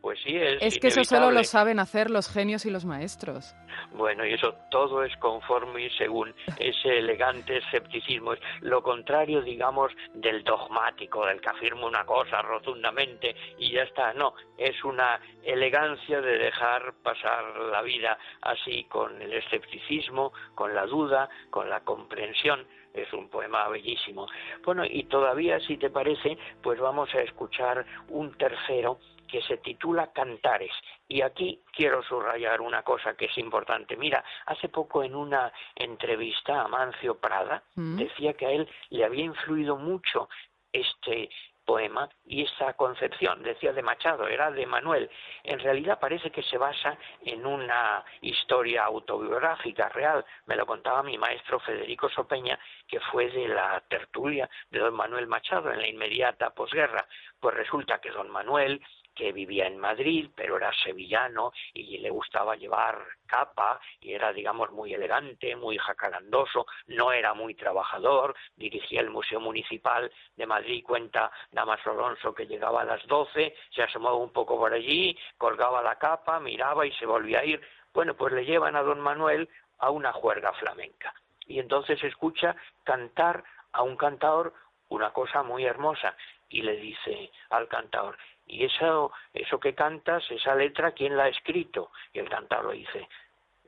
Pues 0.00 0.18
sí, 0.22 0.36
es. 0.36 0.62
Es 0.62 0.78
que 0.78 0.88
eso 0.88 1.04
solo 1.04 1.30
lo 1.30 1.44
saben 1.44 1.78
hacer 1.78 2.10
los 2.10 2.28
genios 2.28 2.66
y 2.66 2.70
los 2.70 2.84
maestros. 2.84 3.54
Bueno, 3.92 4.24
y 4.26 4.34
eso 4.34 4.54
todo 4.70 5.02
es 5.02 5.16
conforme 5.16 5.86
y 5.86 5.90
según 5.90 6.34
ese 6.58 6.98
elegante 6.98 7.58
escepticismo. 7.58 8.34
Es 8.34 8.40
lo 8.60 8.82
contrario, 8.82 9.42
digamos, 9.42 9.92
del 10.14 10.44
dogmático, 10.44 11.26
del 11.26 11.40
que 11.40 11.50
afirma 11.50 11.86
una 11.86 12.04
cosa 12.04 12.42
rotundamente 12.42 13.34
y 13.58 13.72
ya 13.72 13.82
está. 13.82 14.12
No, 14.12 14.34
es 14.58 14.82
una 14.84 15.20
elegancia 15.42 16.20
de 16.20 16.38
dejar 16.38 16.94
pasar 17.02 17.56
la 17.70 17.82
vida 17.82 18.18
así 18.42 18.84
con 18.84 19.20
el 19.20 19.32
escepticismo, 19.32 20.32
con 20.54 20.74
la 20.74 20.86
duda, 20.86 21.28
con 21.50 21.68
la 21.68 21.80
comprensión 21.80 22.66
es 22.94 23.10
un 23.12 23.28
poema 23.28 23.68
bellísimo. 23.68 24.26
Bueno, 24.64 24.84
y 24.84 25.04
todavía, 25.04 25.58
si 25.60 25.76
te 25.78 25.88
parece, 25.88 26.36
pues 26.62 26.78
vamos 26.78 27.08
a 27.14 27.22
escuchar 27.22 27.86
un 28.08 28.32
tercero 28.34 28.98
que 29.32 29.40
se 29.40 29.56
titula 29.56 30.12
Cantares. 30.12 30.74
Y 31.08 31.22
aquí 31.22 31.62
quiero 31.72 32.02
subrayar 32.02 32.60
una 32.60 32.82
cosa 32.82 33.14
que 33.14 33.24
es 33.24 33.38
importante. 33.38 33.96
Mira, 33.96 34.22
hace 34.44 34.68
poco 34.68 35.02
en 35.02 35.14
una 35.14 35.50
entrevista 35.74 36.60
a 36.60 36.68
Mancio 36.68 37.18
Prada 37.18 37.62
mm. 37.74 37.96
decía 37.96 38.34
que 38.34 38.46
a 38.46 38.50
él 38.50 38.68
le 38.90 39.06
había 39.06 39.24
influido 39.24 39.78
mucho 39.78 40.28
este 40.70 41.30
poema 41.64 42.08
y 42.26 42.42
esa 42.42 42.74
concepción, 42.74 43.42
decía 43.42 43.72
de 43.72 43.82
Machado, 43.82 44.26
era 44.28 44.50
de 44.50 44.66
Manuel. 44.66 45.08
En 45.44 45.60
realidad 45.60 45.98
parece 45.98 46.30
que 46.30 46.42
se 46.42 46.58
basa 46.58 46.98
en 47.24 47.46
una 47.46 48.04
historia 48.20 48.84
autobiográfica 48.84 49.88
real. 49.88 50.24
Me 50.46 50.56
lo 50.56 50.66
contaba 50.66 51.02
mi 51.02 51.16
maestro 51.16 51.60
Federico 51.60 52.10
Sopeña, 52.10 52.58
que 52.86 53.00
fue 53.00 53.30
de 53.30 53.48
la 53.48 53.82
tertulia 53.88 54.50
de 54.70 54.80
don 54.80 54.94
Manuel 54.94 55.26
Machado 55.26 55.72
en 55.72 55.80
la 55.80 55.88
inmediata 55.88 56.50
posguerra. 56.50 57.06
Pues 57.40 57.54
resulta 57.54 58.00
que 58.00 58.10
don 58.10 58.28
Manuel 58.30 58.82
que 59.14 59.32
vivía 59.32 59.66
en 59.66 59.78
Madrid, 59.78 60.30
pero 60.34 60.56
era 60.56 60.72
sevillano 60.72 61.52
y 61.74 61.98
le 61.98 62.10
gustaba 62.10 62.56
llevar 62.56 63.04
capa 63.26 63.80
y 64.00 64.12
era, 64.12 64.32
digamos, 64.32 64.70
muy 64.72 64.92
elegante, 64.92 65.56
muy 65.56 65.78
jacarandoso, 65.78 66.66
no 66.88 67.12
era 67.12 67.34
muy 67.34 67.54
trabajador, 67.54 68.34
dirigía 68.56 69.00
el 69.00 69.10
Museo 69.10 69.40
Municipal 69.40 70.12
de 70.36 70.46
Madrid, 70.46 70.84
cuenta 70.84 71.30
Damaso 71.50 71.90
Alonso 71.90 72.34
que 72.34 72.46
llegaba 72.46 72.82
a 72.82 72.84
las 72.84 73.06
doce, 73.06 73.54
se 73.70 73.82
asomaba 73.82 74.16
un 74.16 74.32
poco 74.32 74.58
por 74.58 74.72
allí, 74.72 75.16
colgaba 75.38 75.82
la 75.82 75.98
capa, 75.98 76.40
miraba 76.40 76.86
y 76.86 76.92
se 76.92 77.06
volvía 77.06 77.40
a 77.40 77.44
ir. 77.44 77.60
Bueno, 77.94 78.14
pues 78.14 78.32
le 78.32 78.44
llevan 78.44 78.76
a 78.76 78.82
don 78.82 79.00
Manuel 79.00 79.48
a 79.78 79.90
una 79.90 80.12
juerga 80.12 80.52
flamenca. 80.54 81.14
Y 81.46 81.58
entonces 81.58 82.02
escucha 82.04 82.54
cantar 82.84 83.44
a 83.72 83.82
un 83.82 83.96
cantador 83.96 84.54
una 84.88 85.12
cosa 85.12 85.42
muy 85.42 85.64
hermosa 85.64 86.14
y 86.48 86.62
le 86.62 86.76
dice 86.76 87.30
al 87.50 87.66
cantador, 87.66 88.16
y 88.46 88.64
eso, 88.64 89.12
eso 89.32 89.58
que 89.58 89.74
cantas, 89.74 90.24
esa 90.30 90.54
letra, 90.54 90.92
¿quién 90.92 91.16
la 91.16 91.24
ha 91.24 91.28
escrito? 91.28 91.90
Y 92.12 92.18
el 92.18 92.28
cantador 92.28 92.72
dice, 92.72 93.08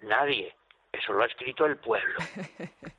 nadie, 0.02 0.54
eso 0.92 1.12
lo 1.12 1.22
ha 1.22 1.26
escrito 1.26 1.66
el 1.66 1.76
pueblo. 1.76 2.18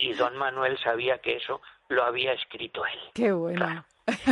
Y 0.00 0.12
don 0.12 0.36
Manuel 0.36 0.78
sabía 0.78 1.18
que 1.18 1.36
eso 1.36 1.60
lo 1.88 2.04
había 2.04 2.32
escrito 2.32 2.86
él. 2.86 3.00
Qué 3.14 3.32
bueno. 3.32 3.84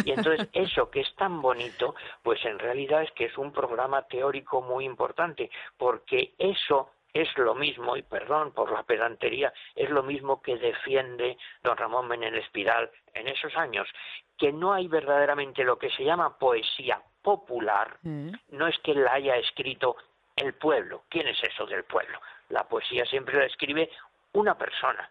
Y 0.04 0.12
entonces 0.12 0.48
eso 0.52 0.90
que 0.90 1.00
es 1.00 1.14
tan 1.16 1.42
bonito, 1.42 1.96
pues 2.22 2.44
en 2.44 2.58
realidad 2.58 3.02
es 3.02 3.10
que 3.12 3.24
es 3.24 3.36
un 3.36 3.52
programa 3.52 4.02
teórico 4.02 4.62
muy 4.62 4.84
importante, 4.84 5.50
porque 5.76 6.34
eso 6.38 6.90
es 7.22 7.36
lo 7.38 7.54
mismo, 7.54 7.96
y 7.96 8.02
perdón 8.02 8.52
por 8.52 8.70
la 8.70 8.82
pedantería, 8.82 9.52
es 9.74 9.90
lo 9.90 10.02
mismo 10.02 10.42
que 10.42 10.56
defiende 10.56 11.38
don 11.62 11.76
Ramón 11.76 12.08
Menéndez 12.08 12.44
Espiral 12.44 12.90
en 13.14 13.28
esos 13.28 13.56
años, 13.56 13.88
que 14.36 14.52
no 14.52 14.72
hay 14.72 14.86
verdaderamente 14.88 15.64
lo 15.64 15.78
que 15.78 15.90
se 15.90 16.04
llama 16.04 16.38
poesía 16.38 17.00
popular, 17.22 17.98
mm. 18.02 18.30
no 18.50 18.66
es 18.66 18.78
que 18.80 18.94
la 18.94 19.14
haya 19.14 19.36
escrito 19.36 19.96
el 20.36 20.54
pueblo. 20.54 21.04
¿Quién 21.08 21.26
es 21.26 21.42
eso 21.42 21.66
del 21.66 21.84
pueblo? 21.84 22.20
La 22.50 22.64
poesía 22.64 23.04
siempre 23.06 23.38
la 23.38 23.46
escribe 23.46 23.90
una 24.32 24.56
persona. 24.56 25.10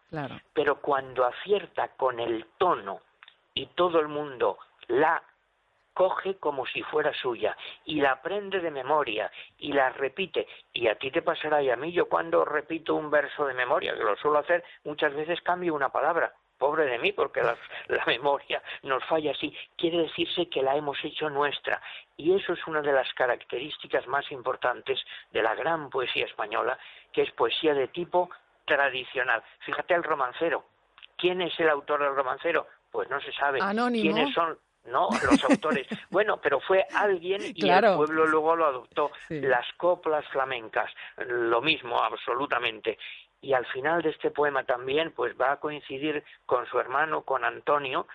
Pero 0.54 0.80
cuando 0.82 1.26
acierta 1.26 1.90
con 1.98 2.20
el 2.20 2.46
tono 2.58 3.02
y 3.54 3.66
todo 3.68 4.00
el 4.00 4.08
mundo 4.08 4.60
la 4.88 5.22
coge 5.96 6.36
como 6.36 6.68
si 6.68 6.84
fuera 6.84 7.14
suya 7.14 7.58
y 7.86 8.02
la 8.02 8.12
aprende 8.12 8.60
de 8.60 8.70
memoria 8.70 9.32
y 9.58 9.72
la 9.72 9.90
repite. 9.90 10.46
Y 10.74 10.88
a 10.88 10.96
ti 10.96 11.10
te 11.10 11.22
pasará 11.22 11.64
y 11.64 11.72
a 11.72 11.78
mí, 11.78 11.92
yo 11.94 12.08
cuando 12.08 12.44
repito 12.46 12.94
un 12.96 13.10
verso 13.10 13.48
de 13.48 13.54
memoria, 13.54 13.96
que 13.96 14.04
lo 14.04 14.16
suelo 14.18 14.40
hacer, 14.40 14.64
muchas 14.84 15.14
veces 15.16 15.42
cambio 15.42 15.74
una 15.74 15.90
palabra. 15.90 16.34
Pobre 16.58 16.86
de 16.86 17.00
mí, 17.00 17.12
porque 17.12 17.42
la, 17.42 17.58
la 17.88 18.06
memoria 18.06 18.62
nos 18.84 19.04
falla 19.06 19.32
así. 19.32 19.56
Quiere 19.78 20.00
decirse 20.00 20.48
que 20.50 20.62
la 20.62 20.76
hemos 20.76 20.98
hecho 21.04 21.30
nuestra. 21.30 21.82
Y 22.18 22.36
eso 22.36 22.54
es 22.54 22.68
una 22.68 22.82
de 22.82 22.94
las 22.94 23.12
características 23.14 24.06
más 24.08 24.30
importantes 24.32 25.00
de 25.32 25.42
la 25.42 25.56
gran 25.56 25.90
poesía 25.90 26.26
española, 26.26 26.78
que 27.12 27.24
es 27.24 27.32
poesía 27.32 27.74
de 27.74 27.88
tipo 27.88 28.30
tradicional. 28.66 29.44
Fíjate 29.60 29.94
el 29.94 30.04
romancero. 30.04 30.66
¿Quién 31.18 31.42
es 31.42 31.58
el 31.60 31.70
autor 31.70 32.02
del 32.02 32.16
romancero? 32.16 32.68
Pues 32.92 33.10
no 33.10 33.20
se 33.22 33.32
sabe. 33.34 33.60
¿Quiénes 34.02 34.34
son 34.34 34.58
no 34.86 35.10
los 35.30 35.44
autores. 35.44 35.88
bueno, 36.10 36.38
pero 36.38 36.60
fue 36.60 36.86
alguien 36.94 37.42
y 37.44 37.70
el 37.70 37.96
pueblo 37.96 38.26
luego 38.26 38.56
lo 38.56 38.66
adoptó. 38.66 39.12
Las 39.30 39.66
coplas 39.74 40.26
flamencas, 40.30 40.92
lo 41.18 41.62
mismo, 41.62 42.02
absolutamente. 42.02 42.98
Y 43.42 43.54
al 43.54 43.66
final 43.68 44.02
de 44.02 44.10
este 44.10 44.32
poema 44.32 44.64
también, 44.64 45.12
pues 45.12 45.40
va 45.40 45.54
a 45.54 45.60
coincidir 45.60 46.24
con 46.46 46.66
su 46.68 46.80
hermano, 46.80 47.22
con 47.22 47.44
Antonio, 47.44 48.08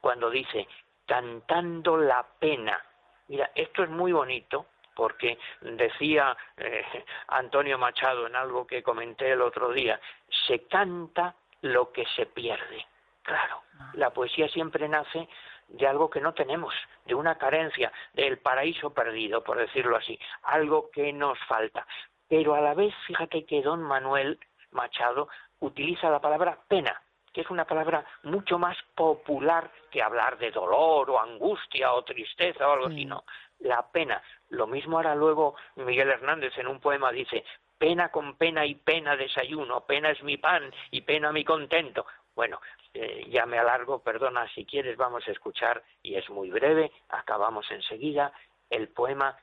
cuando 0.00 0.30
dice, 0.30 0.66
cantando 1.06 1.96
la 1.96 2.26
pena. 2.38 2.82
Mira, 3.28 3.50
esto 3.54 3.82
es 3.82 3.90
muy 3.90 4.12
bonito 4.12 4.66
porque 4.94 5.38
decía 5.60 6.36
eh, 6.56 7.04
Antonio 7.28 7.76
Machado 7.76 8.26
en 8.26 8.34
algo 8.34 8.66
que 8.66 8.82
comenté 8.82 9.32
el 9.32 9.42
otro 9.42 9.70
día, 9.70 10.00
se 10.46 10.66
canta 10.66 11.34
lo 11.60 11.92
que 11.92 12.06
se 12.16 12.26
pierde. 12.26 12.86
Claro, 13.22 13.62
ah. 13.78 13.90
la 13.94 14.10
poesía 14.10 14.48
siempre 14.48 14.88
nace 14.88 15.28
de 15.68 15.86
algo 15.86 16.10
que 16.10 16.20
no 16.20 16.34
tenemos, 16.34 16.74
de 17.04 17.14
una 17.14 17.36
carencia, 17.36 17.92
del 18.12 18.38
paraíso 18.38 18.90
perdido, 18.90 19.42
por 19.42 19.58
decirlo 19.58 19.96
así, 19.96 20.18
algo 20.42 20.90
que 20.90 21.12
nos 21.12 21.38
falta. 21.46 21.86
Pero 22.28 22.54
a 22.54 22.60
la 22.60 22.74
vez, 22.74 22.94
fíjate 23.06 23.44
que 23.44 23.62
don 23.62 23.82
Manuel 23.82 24.38
Machado 24.70 25.28
utiliza 25.60 26.10
la 26.10 26.20
palabra 26.20 26.58
pena, 26.68 27.00
que 27.32 27.42
es 27.42 27.50
una 27.50 27.66
palabra 27.66 28.04
mucho 28.22 28.58
más 28.58 28.76
popular 28.94 29.70
que 29.90 30.02
hablar 30.02 30.38
de 30.38 30.50
dolor 30.50 31.10
o 31.10 31.20
angustia 31.20 31.92
o 31.92 32.02
tristeza 32.02 32.66
o 32.66 32.72
algo 32.72 32.86
así, 32.86 33.04
no 33.04 33.24
la 33.60 33.90
pena. 33.90 34.22
Lo 34.50 34.66
mismo 34.66 34.98
hará 34.98 35.14
luego 35.14 35.56
Miguel 35.76 36.10
Hernández 36.10 36.56
en 36.58 36.66
un 36.66 36.80
poema, 36.80 37.12
dice, 37.12 37.44
pena 37.78 38.10
con 38.10 38.36
pena 38.36 38.64
y 38.66 38.74
pena 38.74 39.16
desayuno, 39.16 39.84
pena 39.86 40.10
es 40.10 40.22
mi 40.22 40.36
pan 40.36 40.72
y 40.90 41.02
pena 41.02 41.32
mi 41.32 41.44
contento. 41.44 42.06
Bueno, 42.36 42.60
eh, 42.92 43.24
ya 43.30 43.46
me 43.46 43.58
alargo, 43.58 44.00
perdona, 44.00 44.46
si 44.54 44.66
quieres 44.66 44.98
vamos 44.98 45.26
a 45.26 45.32
escuchar, 45.32 45.82
y 46.02 46.16
es 46.16 46.28
muy 46.28 46.50
breve, 46.50 46.92
acabamos 47.08 47.68
enseguida, 47.70 48.30
el 48.68 48.88
poema 48.88 49.34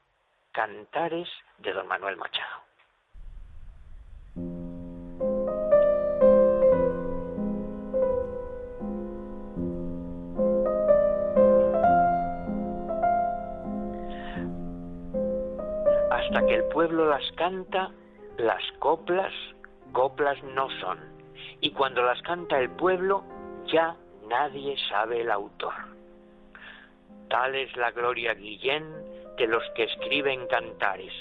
Cantares 0.51 1.27
de 1.57 1.73
don 1.73 1.87
Manuel 1.87 2.17
Machado. 2.17 2.61
Hasta 16.11 16.45
que 16.45 16.53
el 16.53 16.65
pueblo 16.65 17.09
las 17.09 17.31
canta, 17.31 17.89
las 18.37 18.61
coplas, 18.77 19.33
coplas 19.91 20.41
no 20.43 20.69
son. 20.79 21.12
Y 21.61 21.71
cuando 21.71 22.03
las 22.03 22.21
canta 22.21 22.59
el 22.59 22.69
pueblo, 22.71 23.23
ya 23.65 23.95
nadie 24.27 24.75
sabe 24.89 25.21
el 25.21 25.31
autor. 25.31 25.73
Tal 27.29 27.55
es 27.55 27.75
la 27.77 27.91
gloria 27.91 28.33
Guillén 28.33 28.85
de 29.37 29.47
los 29.47 29.63
que 29.75 29.83
escriben 29.83 30.45
cantares, 30.47 31.13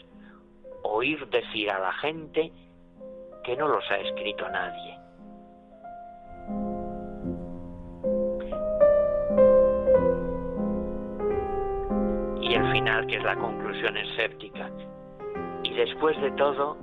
oír 0.82 1.26
decir 1.28 1.70
a 1.70 1.78
la 1.78 1.92
gente 1.92 2.52
que 3.44 3.56
no 3.56 3.68
los 3.68 3.88
ha 3.90 3.96
escrito 3.98 4.48
nadie. 4.48 4.98
Y 12.40 12.54
el 12.54 12.72
final, 12.72 13.06
que 13.06 13.16
es 13.16 13.22
la 13.22 13.36
conclusión 13.36 13.96
escéptica, 13.96 14.70
y 15.62 15.72
después 15.74 16.20
de 16.20 16.30
todo, 16.32 16.76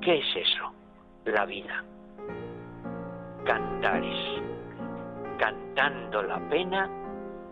¿qué 0.00 0.18
es 0.18 0.36
eso? 0.36 0.72
La 1.24 1.44
vida. 1.44 1.84
Cantares. 3.46 4.42
Cantando 5.38 6.22
la 6.22 6.38
pena, 6.48 6.90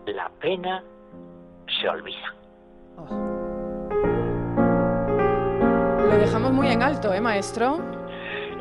la 0.05 0.29
pena 0.39 0.83
se 1.79 1.89
olvida. 1.89 2.35
Oh. 2.97 3.35
Lo 6.09 6.17
dejamos 6.17 6.51
muy 6.51 6.67
en 6.67 6.83
alto, 6.83 7.13
¿eh, 7.13 7.21
maestro? 7.21 7.79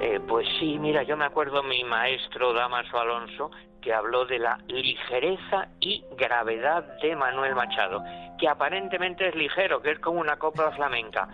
Eh, 0.01 0.21
pues 0.27 0.47
sí, 0.59 0.79
mira, 0.79 1.03
yo 1.03 1.17
me 1.17 1.25
acuerdo 1.25 1.63
mi 1.63 1.83
maestro 1.85 2.53
Damaso 2.53 2.99
Alonso 2.99 3.51
que 3.85 3.93
habló 3.93 4.25
de 4.25 4.39
la 4.39 4.59
ligereza 4.69 5.69
y 5.79 6.03
gravedad 6.17 6.85
de 7.03 7.15
Manuel 7.15 7.55
Machado, 7.55 8.03
que 8.39 8.49
aparentemente 8.49 9.29
es 9.29 9.35
ligero, 9.35 9.83
que 9.83 9.91
es 9.91 9.99
como 9.99 10.21
una 10.21 10.39
copla 10.39 10.71
flamenca, 10.73 11.29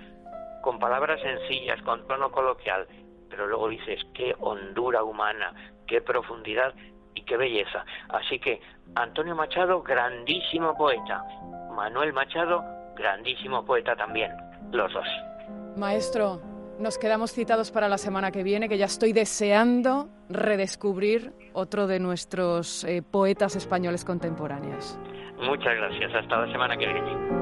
con 0.60 0.80
palabras 0.80 1.20
sencillas, 1.20 1.80
con 1.82 2.06
tono 2.08 2.32
coloquial, 2.32 2.88
pero 3.28 3.46
luego 3.46 3.68
dices 3.68 4.00
qué 4.14 4.34
hondura 4.40 5.04
humana, 5.04 5.54
qué 5.90 6.00
profundidad 6.00 6.72
y 7.16 7.22
qué 7.22 7.36
belleza. 7.36 7.84
Así 8.08 8.38
que 8.38 8.60
Antonio 8.94 9.34
Machado, 9.34 9.82
grandísimo 9.82 10.74
poeta. 10.76 11.24
Manuel 11.74 12.12
Machado, 12.12 12.62
grandísimo 12.96 13.64
poeta 13.64 13.96
también. 13.96 14.30
Los 14.70 14.92
dos. 14.92 15.06
Maestro, 15.76 16.40
nos 16.78 16.96
quedamos 16.96 17.32
citados 17.32 17.72
para 17.72 17.88
la 17.88 17.98
semana 17.98 18.30
que 18.30 18.44
viene, 18.44 18.68
que 18.68 18.78
ya 18.78 18.86
estoy 18.86 19.12
deseando 19.12 20.08
redescubrir 20.28 21.32
otro 21.52 21.88
de 21.88 21.98
nuestros 21.98 22.84
eh, 22.84 23.02
poetas 23.02 23.56
españoles 23.56 24.04
contemporáneos. 24.04 24.96
Muchas 25.42 25.74
gracias. 25.74 26.14
Hasta 26.14 26.46
la 26.46 26.52
semana 26.52 26.76
que 26.76 26.86
viene. 26.86 27.39